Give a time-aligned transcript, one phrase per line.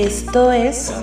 [0.00, 0.94] Esto es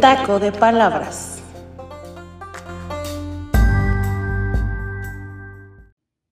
[0.00, 1.44] Taco de Palabras.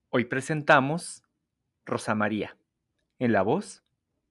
[0.09, 1.23] Hoy presentamos
[1.87, 2.57] Rosa María,
[3.21, 3.85] en la voz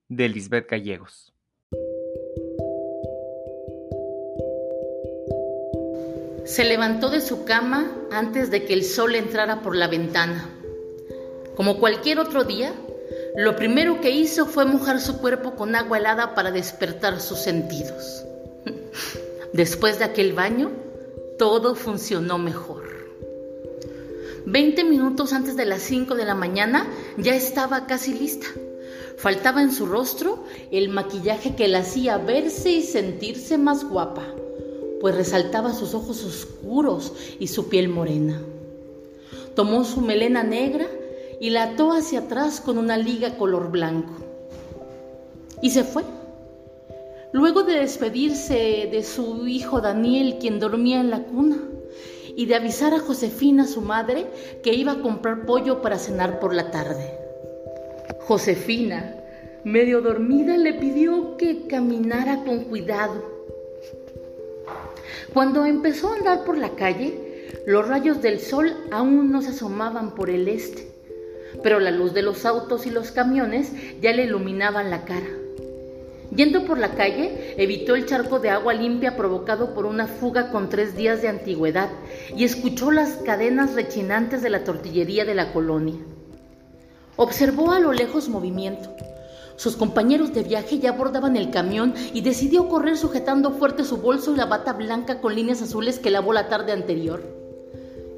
[0.08, 1.32] de Lisbeth Gallegos.
[6.44, 10.57] Se levantó de su cama antes de que el sol entrara por la ventana.
[11.58, 12.72] Como cualquier otro día,
[13.34, 18.24] lo primero que hizo fue mojar su cuerpo con agua helada para despertar sus sentidos.
[19.52, 20.70] Después de aquel baño,
[21.36, 22.84] todo funcionó mejor.
[24.46, 26.86] Veinte minutos antes de las cinco de la mañana
[27.16, 28.46] ya estaba casi lista.
[29.16, 34.24] Faltaba en su rostro el maquillaje que la hacía verse y sentirse más guapa
[35.00, 38.40] pues resaltaba sus ojos oscuros y su piel morena.
[39.54, 40.86] Tomó su melena negra
[41.40, 44.12] y la ató hacia atrás con una liga color blanco.
[45.62, 46.02] Y se fue.
[47.32, 51.58] Luego de despedirse de su hijo Daniel, quien dormía en la cuna,
[52.36, 54.26] y de avisar a Josefina, su madre,
[54.62, 57.18] que iba a comprar pollo para cenar por la tarde.
[58.20, 59.14] Josefina,
[59.64, 63.38] medio dormida, le pidió que caminara con cuidado
[65.32, 70.14] cuando empezó a andar por la calle, los rayos del sol aún no se asomaban
[70.14, 70.90] por el este,
[71.62, 75.28] pero la luz de los autos y los camiones ya le iluminaban la cara.
[76.34, 80.68] Yendo por la calle, evitó el charco de agua limpia provocado por una fuga con
[80.68, 81.88] tres días de antigüedad
[82.36, 85.96] y escuchó las cadenas rechinantes de la tortillería de la colonia.
[87.16, 88.94] Observó a lo lejos movimiento.
[89.56, 94.32] Sus compañeros de viaje ya abordaban el camión y decidió correr sujetando fuerte su bolso
[94.32, 97.22] y la bata blanca con líneas azules que lavó la tarde anterior.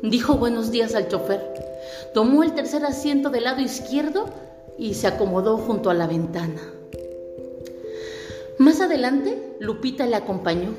[0.02, 1.69] Dijo buenos días al chofer.
[2.14, 4.26] Tomó el tercer asiento del lado izquierdo
[4.78, 6.60] y se acomodó junto a la ventana.
[8.58, 10.74] Más adelante, Lupita le acompañó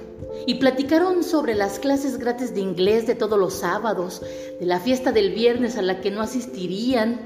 [0.45, 4.21] y platicaron sobre las clases gratis de inglés de todos los sábados,
[4.59, 7.21] de la fiesta del viernes a la que no asistirían,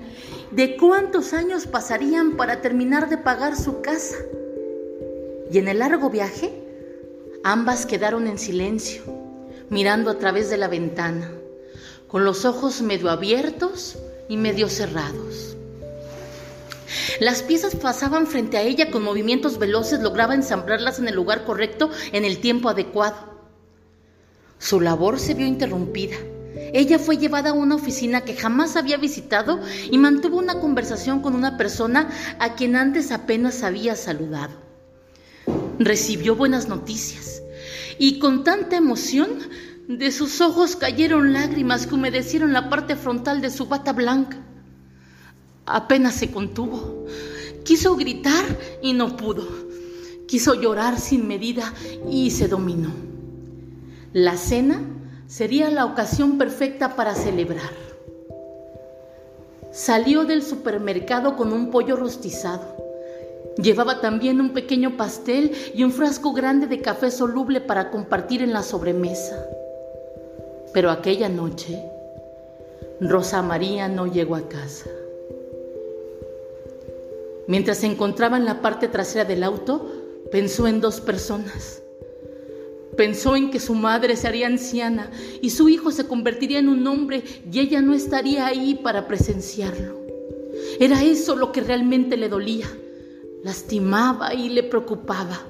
[0.52, 4.16] de cuántos años pasarían para terminar de pagar su casa.
[5.52, 6.54] Y en el largo viaje,
[7.44, 9.04] ambas quedaron en silencio,
[9.70, 11.32] mirando a través de la ventana,
[12.16, 13.98] con los ojos medio abiertos
[14.30, 15.58] y medio cerrados.
[17.20, 21.90] Las piezas pasaban frente a ella con movimientos veloces, lograba ensamblarlas en el lugar correcto
[22.14, 23.18] en el tiempo adecuado.
[24.59, 26.16] Su labor se vio interrumpida.
[26.72, 29.59] Ella fue llevada a una oficina que jamás había visitado
[29.92, 32.09] y mantuvo una conversación con una persona
[32.40, 34.53] a quien antes apenas había saludado.
[35.80, 37.42] Recibió buenas noticias
[37.97, 39.30] y con tanta emoción
[39.88, 44.38] de sus ojos cayeron lágrimas que humedecieron la parte frontal de su bata blanca.
[45.66, 47.06] Apenas se contuvo.
[47.63, 48.46] Quiso gritar
[48.81, 49.47] y no pudo.
[50.28, 51.73] Quiso llorar sin medida
[52.09, 52.90] y se dominó.
[54.13, 54.81] La cena
[55.28, 57.72] sería la ocasión perfecta para celebrar.
[59.72, 62.75] Salió del supermercado con un pollo rostizado.
[63.57, 68.53] Llevaba también un pequeño pastel y un frasco grande de café soluble para compartir en
[68.53, 69.46] la sobremesa.
[70.75, 71.81] Pero aquella noche,
[73.00, 74.90] Rosa María no llegó a casa.
[77.47, 79.90] Mientras se encontraba en la parte trasera del auto,
[80.34, 81.81] pensó en dos personas.
[82.97, 85.09] Pensó en que su madre se haría anciana
[85.41, 90.02] y su hijo se convertiría en un hombre y ella no estaría ahí para presenciarlo.
[90.78, 92.68] Era eso lo que realmente le dolía,
[93.46, 95.41] lastimaba y le preocupaba.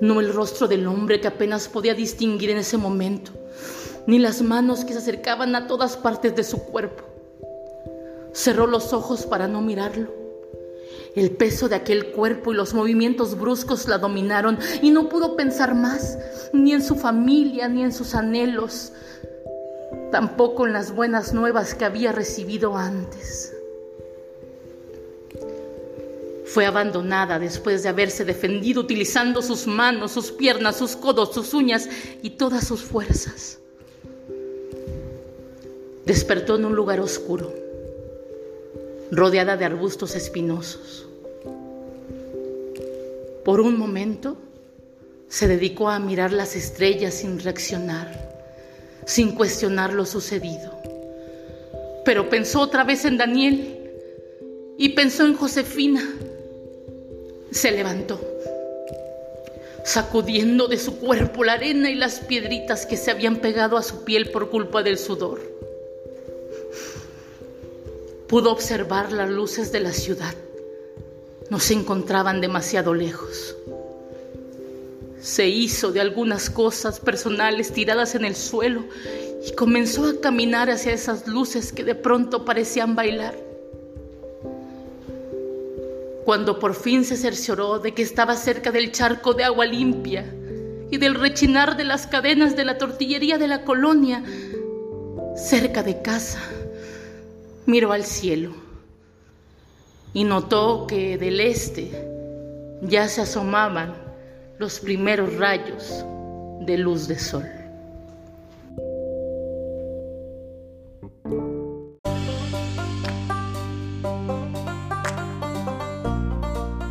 [0.00, 3.30] No el rostro del hombre que apenas podía distinguir en ese momento,
[4.08, 7.04] ni las manos que se acercaban a todas partes de su cuerpo.
[8.32, 10.18] Cerró los ojos para no mirarlo
[11.14, 15.74] el peso de aquel cuerpo y los movimientos bruscos la dominaron y no pudo pensar
[15.74, 16.18] más,
[16.52, 18.92] ni en su familia, ni en sus anhelos,
[20.12, 23.54] tampoco en las buenas nuevas que había recibido antes.
[26.44, 31.88] Fue abandonada después de haberse defendido utilizando sus manos, sus piernas, sus codos, sus uñas
[32.22, 33.58] y todas sus fuerzas.
[36.08, 37.52] Despertó en un lugar oscuro,
[39.10, 41.06] rodeada de arbustos espinosos.
[43.44, 44.38] Por un momento
[45.28, 48.08] se dedicó a mirar las estrellas sin reaccionar,
[49.04, 50.72] sin cuestionar lo sucedido.
[52.06, 53.92] Pero pensó otra vez en Daniel
[54.78, 56.08] y pensó en Josefina.
[57.50, 58.18] Se levantó,
[59.84, 64.04] sacudiendo de su cuerpo la arena y las piedritas que se habían pegado a su
[64.04, 65.57] piel por culpa del sudor.
[68.28, 70.34] Pudo observar las luces de la ciudad.
[71.48, 73.56] No se encontraban demasiado lejos.
[75.18, 78.84] Se hizo de algunas cosas personales tiradas en el suelo
[79.46, 83.34] y comenzó a caminar hacia esas luces que de pronto parecían bailar.
[86.26, 90.26] Cuando por fin se cercioró de que estaba cerca del charco de agua limpia
[90.90, 94.22] y del rechinar de las cadenas de la tortillería de la colonia,
[95.34, 96.42] cerca de casa,
[97.68, 98.52] miró al cielo
[100.14, 101.90] y notó que del este
[102.80, 103.94] ya se asomaban
[104.58, 106.02] los primeros rayos
[106.62, 107.44] de luz de sol.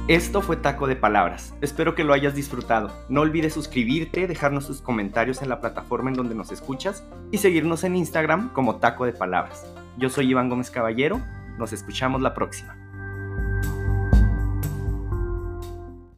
[0.08, 1.56] Esto fue Taco de Palabras.
[1.60, 2.92] Espero que lo hayas disfrutado.
[3.10, 7.84] No olvides suscribirte, dejarnos tus comentarios en la plataforma en donde nos escuchas y seguirnos
[7.84, 9.66] en Instagram como Taco de Palabras.
[9.98, 11.20] Yo soy Iván Gómez Caballero.
[11.58, 12.77] Nos escuchamos la próxima.